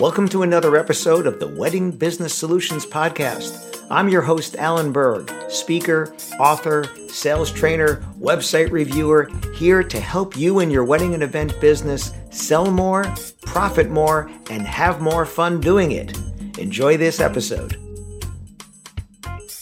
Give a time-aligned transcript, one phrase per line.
[0.00, 3.84] Welcome to another episode of the Wedding Business Solutions Podcast.
[3.90, 10.60] I'm your host, Alan Berg, speaker, author, sales trainer, website reviewer, here to help you
[10.60, 15.92] in your wedding and event business sell more, profit more, and have more fun doing
[15.92, 16.18] it.
[16.58, 17.76] Enjoy this episode.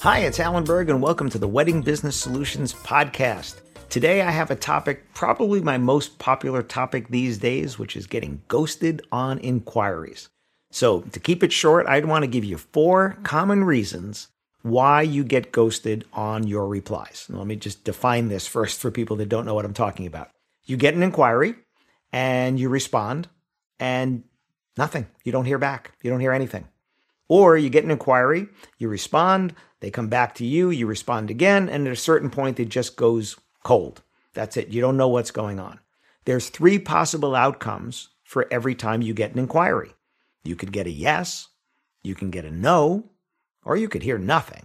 [0.02, 3.56] Hi, it's Alan Berg, and welcome to the Wedding Business Solutions Podcast.
[3.90, 8.42] Today, I have a topic, probably my most popular topic these days, which is getting
[8.46, 10.28] ghosted on inquiries.
[10.70, 14.28] So, to keep it short, I'd want to give you four common reasons
[14.60, 17.28] why you get ghosted on your replies.
[17.30, 20.06] Now, let me just define this first for people that don't know what I'm talking
[20.06, 20.28] about.
[20.66, 21.54] You get an inquiry
[22.12, 23.28] and you respond,
[23.80, 24.22] and
[24.76, 25.06] nothing.
[25.24, 26.68] You don't hear back, you don't hear anything.
[27.26, 31.70] Or you get an inquiry, you respond, they come back to you, you respond again,
[31.70, 33.36] and at a certain point, it just goes
[33.68, 34.00] cold.
[34.32, 34.68] That's it.
[34.68, 35.78] You don't know what's going on.
[36.24, 39.90] There's three possible outcomes for every time you get an inquiry.
[40.42, 41.48] You could get a yes,
[42.02, 43.10] you can get a no,
[43.62, 44.64] or you could hear nothing.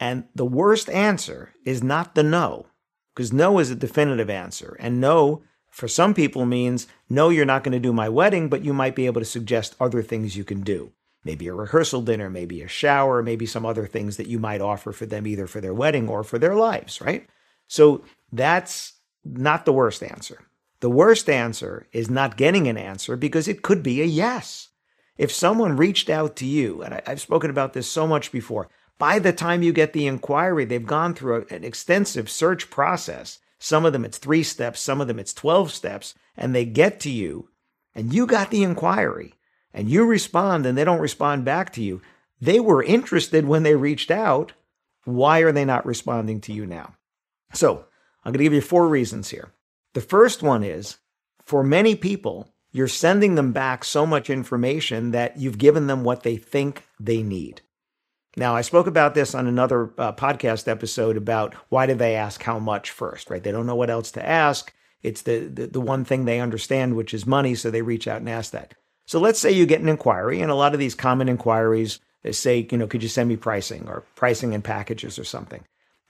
[0.00, 2.66] And the worst answer is not the no,
[3.14, 4.76] because no is a definitive answer.
[4.80, 8.64] And no, for some people, means no, you're not going to do my wedding, but
[8.64, 10.90] you might be able to suggest other things you can do.
[11.22, 14.90] Maybe a rehearsal dinner, maybe a shower, maybe some other things that you might offer
[14.90, 17.28] for them either for their wedding or for their lives, right?
[17.66, 18.04] So
[18.36, 20.44] that's not the worst answer.
[20.80, 24.68] The worst answer is not getting an answer because it could be a yes.
[25.16, 28.68] If someone reached out to you, and I, have spoken about this so much before,
[28.98, 33.38] by the time you get the inquiry, they've gone through an extensive search process.
[33.58, 37.00] Some of them it's three steps, some of them it's 12 steps, and they get
[37.00, 37.48] to you,
[37.94, 39.34] and you got the inquiry,
[39.72, 42.02] and you respond, and they don't respond back to you.
[42.40, 44.52] They were interested when they reached out.
[45.04, 46.96] Why are they not responding to you now?
[47.52, 47.86] So,
[48.24, 49.52] I'm going to give you four reasons here.
[49.92, 50.98] The first one is
[51.44, 56.22] for many people, you're sending them back so much information that you've given them what
[56.22, 57.60] they think they need.
[58.36, 62.42] Now, I spoke about this on another uh, podcast episode about why do they ask
[62.42, 63.42] how much first, right?
[63.42, 64.72] They don't know what else to ask.
[65.02, 68.20] It's the, the, the one thing they understand, which is money, so they reach out
[68.20, 68.74] and ask that.
[69.06, 72.32] So let's say you get an inquiry, and a lot of these common inquiries they
[72.32, 75.62] say, you know, could you send me pricing or pricing and packages or something?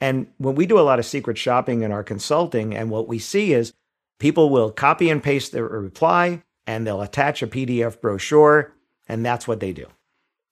[0.04, 3.18] And when we do a lot of secret shopping in our consulting, and what we
[3.18, 3.72] see is
[4.18, 8.74] people will copy and paste their reply and they'll attach a PDF brochure,
[9.08, 9.86] and that's what they do.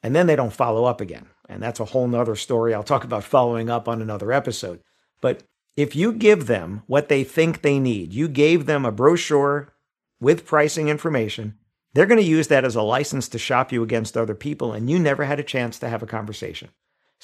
[0.02, 1.26] And then they don't follow up again.
[1.50, 2.72] And that's a whole nother story.
[2.72, 4.80] I'll talk about following up on another episode.
[5.20, 5.42] But
[5.76, 9.74] if you give them what they think they need, you gave them a brochure
[10.18, 11.58] with pricing information,
[11.92, 14.88] they're going to use that as a license to shop you against other people, and
[14.88, 16.70] you never had a chance to have a conversation.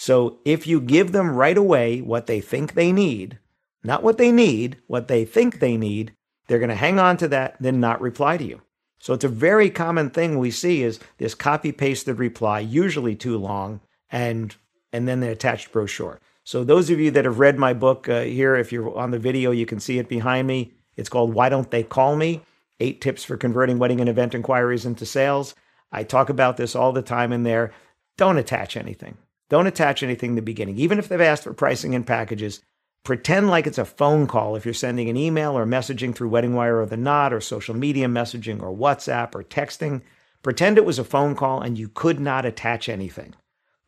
[0.01, 3.41] So if you give them right away what they think they need,
[3.83, 6.13] not what they need, what they think they need,
[6.47, 8.63] they're going to hang on to that, then not reply to you.
[9.01, 13.39] So it's a very common thing we see is this copy pasted reply, usually too
[13.39, 14.55] long, and
[14.93, 16.21] and then the attached brochure.
[16.45, 19.19] So those of you that have read my book uh, here, if you're on the
[19.19, 20.75] video, you can see it behind me.
[20.97, 22.41] It's called "Why Don't They Call Me:
[22.79, 25.57] Eight Tips for Converting Wedding and Event Inquiries into Sales."
[25.91, 27.73] I talk about this all the time in there.
[28.17, 29.19] Don't attach anything.
[29.49, 30.77] Don't attach anything in the beginning.
[30.79, 32.61] Even if they've asked for pricing and packages,
[33.05, 36.83] pretend like it's a phone call if you're sending an email or messaging through WeddingWire
[36.83, 40.03] or The Knot or social media messaging or WhatsApp or texting.
[40.43, 43.35] Pretend it was a phone call and you could not attach anything.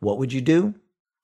[0.00, 0.74] What would you do?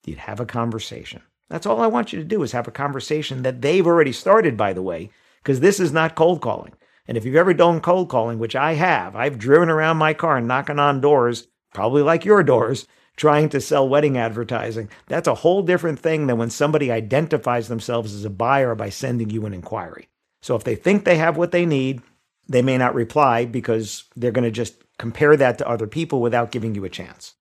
[0.05, 1.21] You'd have a conversation.
[1.49, 4.55] That's all I want you to do is have a conversation that they've already started,
[4.55, 5.09] by the way,
[5.41, 6.73] because this is not cold calling.
[7.07, 10.37] And if you've ever done cold calling, which I have, I've driven around my car
[10.37, 12.85] and knocking on doors, probably like your doors,
[13.17, 14.89] trying to sell wedding advertising.
[15.07, 19.29] That's a whole different thing than when somebody identifies themselves as a buyer by sending
[19.29, 20.07] you an inquiry.
[20.41, 22.01] So if they think they have what they need,
[22.47, 26.51] they may not reply because they're going to just compare that to other people without
[26.51, 27.33] giving you a chance.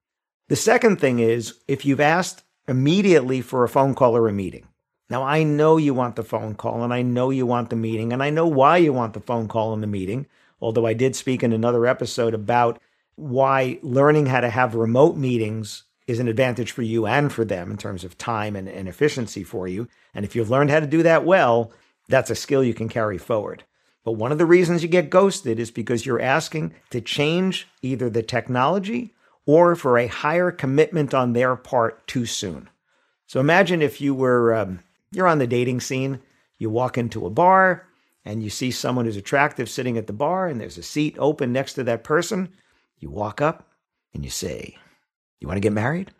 [0.49, 4.67] The second thing is if you've asked immediately for a phone call or a meeting.
[5.09, 8.13] Now, I know you want the phone call and I know you want the meeting
[8.13, 10.27] and I know why you want the phone call and the meeting,
[10.61, 12.81] although I did speak in another episode about
[13.17, 17.71] why learning how to have remote meetings is an advantage for you and for them
[17.71, 19.89] in terms of time and, and efficiency for you.
[20.15, 21.73] And if you've learned how to do that well,
[22.09, 23.65] that's a skill you can carry forward.
[24.05, 28.09] But one of the reasons you get ghosted is because you're asking to change either
[28.09, 29.15] the technology
[29.47, 32.69] or for a higher commitment on their part too soon.
[33.27, 34.81] So imagine if you were um,
[35.11, 36.21] you're on the dating scene,
[36.59, 37.87] you walk into a bar
[38.25, 41.53] and you see someone who's attractive sitting at the bar and there's a seat open
[41.53, 42.53] next to that person.
[42.99, 43.69] You walk up
[44.15, 44.77] and you say,
[45.41, 46.13] "You want to get married?"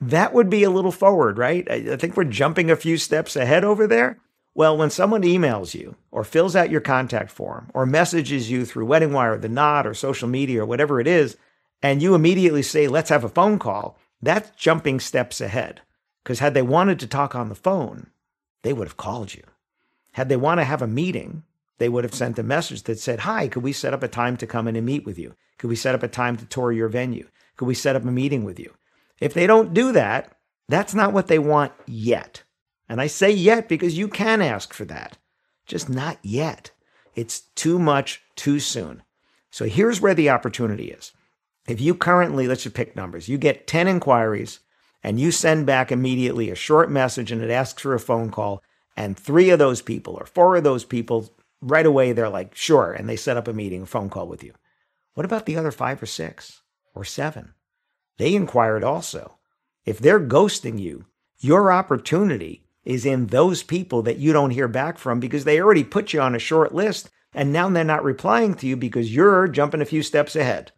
[0.00, 1.70] that would be a little forward, right?
[1.70, 4.18] I think we're jumping a few steps ahead over there.
[4.54, 8.86] Well, when someone emails you or fills out your contact form or messages you through
[8.86, 11.36] WeddingWire, the Knot, or social media or whatever it is,
[11.82, 15.82] and you immediately say, let's have a phone call, that's jumping steps ahead.
[16.22, 18.10] Because had they wanted to talk on the phone,
[18.62, 19.44] they would have called you.
[20.12, 21.44] Had they want to have a meeting,
[21.80, 24.36] they would have sent a message that said, Hi, could we set up a time
[24.36, 25.34] to come in and meet with you?
[25.58, 27.26] Could we set up a time to tour your venue?
[27.56, 28.74] Could we set up a meeting with you?
[29.18, 30.36] If they don't do that,
[30.68, 32.42] that's not what they want yet.
[32.86, 35.16] And I say yet because you can ask for that,
[35.66, 36.70] just not yet.
[37.14, 39.02] It's too much too soon.
[39.50, 41.12] So here's where the opportunity is.
[41.66, 44.60] If you currently, let's just pick numbers, you get 10 inquiries
[45.02, 48.62] and you send back immediately a short message and it asks for a phone call,
[48.98, 51.30] and three of those people or four of those people
[51.60, 54.42] right away they're like, sure, and they set up a meeting, a phone call with
[54.42, 54.54] you.
[55.14, 56.62] What about the other five or six
[56.94, 57.54] or seven?
[58.18, 59.38] They inquired also.
[59.84, 61.06] If they're ghosting you,
[61.38, 65.84] your opportunity is in those people that you don't hear back from because they already
[65.84, 69.46] put you on a short list and now they're not replying to you because you're
[69.48, 70.72] jumping a few steps ahead.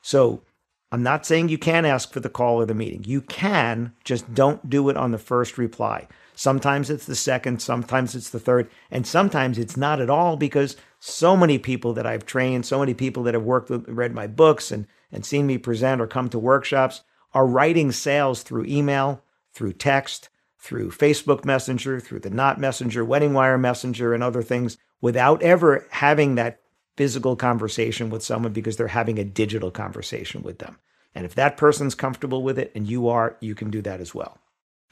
[0.00, 0.42] So
[0.90, 3.04] I'm not saying you can't ask for the call or the meeting.
[3.04, 6.08] You can, just don't do it on the first reply.
[6.42, 10.76] Sometimes it's the second, sometimes it's the third, and sometimes it's not at all because
[10.98, 14.26] so many people that I've trained, so many people that have worked with, read my
[14.26, 17.02] books and, and seen me present or come to workshops
[17.32, 19.22] are writing sales through email,
[19.52, 24.78] through text, through Facebook Messenger, through the Knot Messenger, Wedding Wire Messenger, and other things
[25.00, 26.60] without ever having that
[26.96, 30.80] physical conversation with someone because they're having a digital conversation with them.
[31.14, 34.12] And if that person's comfortable with it and you are, you can do that as
[34.12, 34.38] well.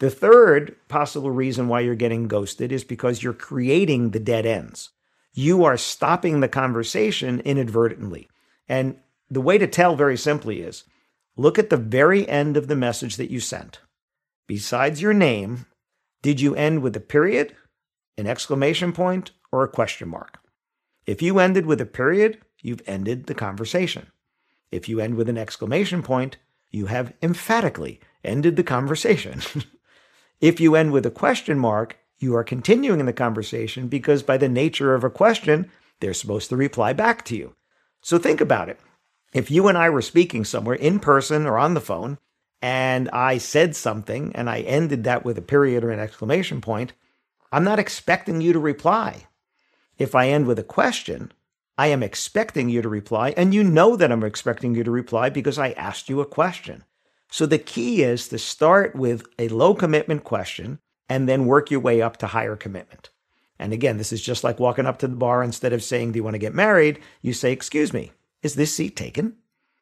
[0.01, 4.91] The third possible reason why you're getting ghosted is because you're creating the dead ends.
[5.33, 8.29] You are stopping the conversation inadvertently.
[8.69, 8.97] And
[9.31, 10.85] the way to tell very simply is
[11.37, 13.81] look at the very end of the message that you sent
[14.51, 15.65] besides your name,
[16.23, 17.55] did you end with a period,
[18.19, 20.41] an exclamation point, or a question mark?
[21.07, 24.09] If you ended with a period, you've ended the conversation.
[24.73, 26.39] If you end with an exclamation point,
[26.73, 29.41] you have emphatically ended the conversation.
[30.41, 34.37] if you end with a question mark, you are continuing in the conversation because, by
[34.37, 35.71] the nature of a question,
[36.01, 37.55] they're supposed to reply back to you.
[38.01, 38.81] So think about it.
[39.33, 42.19] If you and I were speaking somewhere in person or on the phone,
[42.63, 46.93] and I said something and I ended that with a period or an exclamation point,
[47.53, 49.27] I'm not expecting you to reply.
[49.99, 51.33] If I end with a question,
[51.77, 55.31] I am expecting you to reply, and you know that I'm expecting you to reply
[55.31, 56.85] because I asked you a question.
[57.31, 61.81] So the key is to start with a low commitment question and then work your
[61.81, 63.11] way up to higher commitment.
[63.59, 66.19] And again, this is just like walking up to the bar instead of saying, Do
[66.19, 66.99] you want to get married?
[67.23, 69.37] You say, Excuse me, is this seat taken?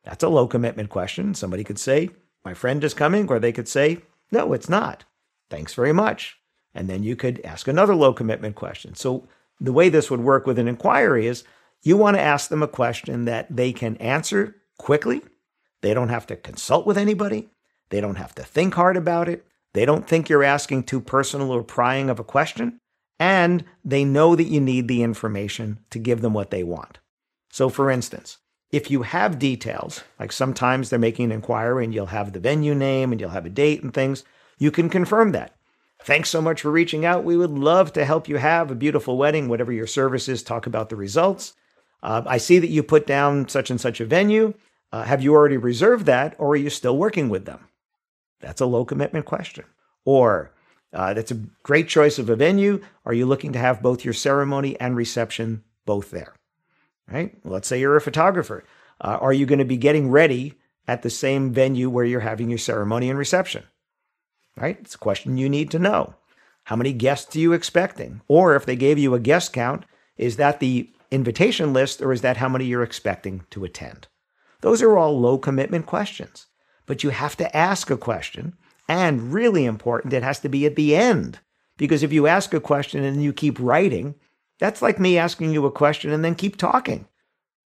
[0.05, 1.35] That's a low commitment question.
[1.35, 2.11] Somebody could say,
[2.45, 3.99] my friend is coming, or they could say,
[4.31, 5.05] no, it's not.
[5.51, 6.39] Thanks very much.
[6.75, 8.95] And then you could ask another low commitment question.
[8.95, 9.29] So
[9.61, 11.45] the way this would work with an inquiry is
[11.83, 15.23] you want to ask them a question that they can answer quickly.
[15.81, 17.49] They don't have to consult with anybody.
[17.91, 19.47] They don't have to think hard about it.
[19.75, 22.79] They don't think you're asking too personal or prying of a question.
[23.19, 26.99] And they know that you need the information to give them what they want.
[27.51, 28.39] So, for instance,
[28.71, 32.75] if you have details, like sometimes they're making an inquiry and you'll have the venue
[32.75, 34.25] name and you'll have a date and things,
[34.59, 35.55] you can confirm that.
[36.05, 37.25] Thanks so much for reaching out.
[37.25, 40.43] We would love to help you have a beautiful wedding, whatever your service is.
[40.43, 41.55] Talk about the results.
[42.03, 44.55] Uh, I see that you put down such and such a venue.
[44.93, 47.69] Uh, have you already reserved that, or are you still working with them?
[48.41, 49.65] That's a low commitment question.
[50.05, 50.53] Or
[50.93, 52.81] uh, that's a great choice of a venue.
[53.05, 56.35] Are you looking to have both your ceremony and reception both there?
[57.11, 57.35] right?
[57.45, 58.65] Let's say you're a photographer.
[59.01, 60.55] Uh, are you going to be getting ready
[60.87, 63.65] at the same venue where you're having your ceremony and reception?
[64.57, 64.79] Right?
[64.81, 66.15] It's a question you need to know.
[66.65, 68.21] How many guests are you expecting?
[68.29, 69.85] Or if they gave you a guest count,
[70.17, 74.09] is that the invitation list or is that how many you're expecting to attend?
[74.61, 76.47] Those are all low commitment questions,
[76.87, 78.57] but you have to ask a question.
[78.89, 81.39] And really important, it has to be at the end.
[81.77, 84.15] Because if you ask a question and you keep writing,
[84.59, 87.07] that's like me asking you a question and then keep talking.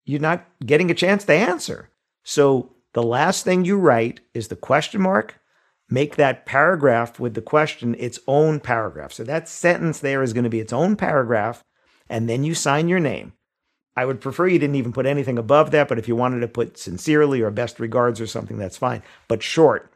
[0.04, 1.90] You're not getting a chance to answer.
[2.22, 5.40] So the last thing you write is the question mark.
[5.88, 9.12] Make that paragraph with the question its own paragraph.
[9.12, 11.62] So that sentence there is going to be its own paragraph,
[12.08, 13.32] and then you sign your name.
[13.96, 16.48] I would prefer you didn't even put anything above that, but if you wanted to
[16.48, 19.02] put sincerely or best regards or something, that's fine.
[19.26, 19.90] But short,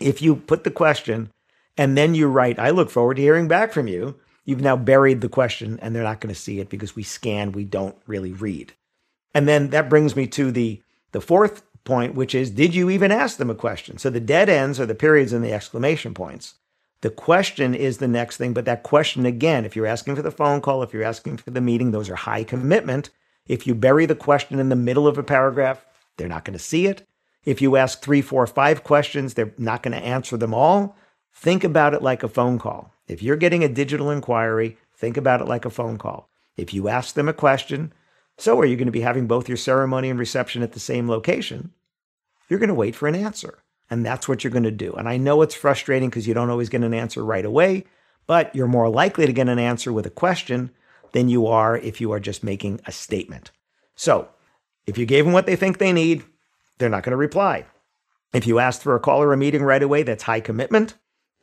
[0.00, 1.30] if you put the question
[1.76, 5.20] and then you write, I look forward to hearing back from you, you've now buried
[5.20, 8.32] the question and they're not going to see it because we scan, we don't really
[8.32, 8.72] read.
[9.34, 10.80] And then that brings me to the,
[11.12, 13.98] the fourth point, which is did you even ask them a question?
[13.98, 16.54] So the dead ends are the periods and the exclamation points.
[17.02, 20.30] The question is the next thing, but that question again, if you're asking for the
[20.30, 23.10] phone call, if you're asking for the meeting, those are high commitment.
[23.46, 25.84] If you bury the question in the middle of a paragraph,
[26.16, 27.06] they're not going to see it.
[27.44, 30.96] If you ask three, four, five questions, they're not going to answer them all.
[31.32, 32.92] Think about it like a phone call.
[33.06, 36.30] If you're getting a digital inquiry, think about it like a phone call.
[36.56, 37.92] If you ask them a question,
[38.38, 41.08] so are you going to be having both your ceremony and reception at the same
[41.08, 41.72] location?
[42.48, 43.58] You're going to wait for an answer.
[43.90, 44.94] And that's what you're going to do.
[44.94, 47.84] And I know it's frustrating because you don't always get an answer right away,
[48.26, 50.70] but you're more likely to get an answer with a question
[51.14, 53.52] than you are if you are just making a statement.
[53.94, 54.28] So
[54.84, 56.24] if you gave them what they think they need,
[56.76, 57.64] they're not going to reply.
[58.34, 60.94] If you asked for a call or a meeting right away, that's high commitment.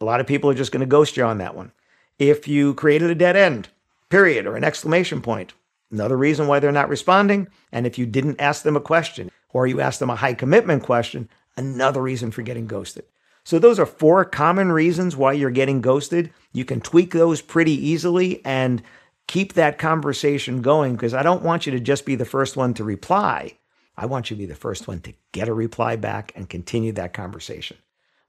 [0.02, 1.72] A lot of people are just going to ghost you on that one.
[2.20, 3.70] If you created a dead end,
[4.10, 5.54] period, or an exclamation point,
[5.90, 7.48] another reason why they're not responding.
[7.72, 10.84] And if you didn't ask them a question or you asked them a high commitment
[10.84, 13.06] question, another reason for getting ghosted.
[13.44, 16.32] So, those are four common reasons why you're getting ghosted.
[16.54, 18.84] You can tweak those pretty easily and
[19.32, 22.74] keep that conversation going because I don't want you to just be the first one
[22.74, 23.58] to reply.
[23.96, 26.92] I want you to be the first one to get a reply back and continue
[26.92, 27.78] that conversation.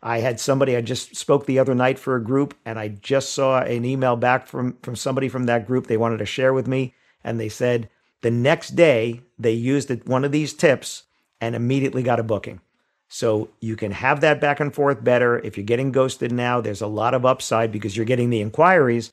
[0.00, 3.32] I had somebody I just spoke the other night for a group, and I just
[3.32, 6.68] saw an email back from, from somebody from that group they wanted to share with
[6.68, 6.94] me.
[7.24, 7.88] And they said
[8.20, 11.02] the next day they used one of these tips
[11.40, 12.60] and immediately got a booking.
[13.08, 15.40] So you can have that back and forth better.
[15.40, 19.12] If you're getting ghosted now, there's a lot of upside because you're getting the inquiries.